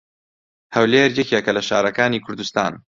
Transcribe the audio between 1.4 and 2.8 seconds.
لە شارەکانی کوردستان.